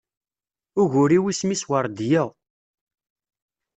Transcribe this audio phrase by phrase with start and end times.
[0.81, 2.23] Ugur-iw isem-is Werdiya.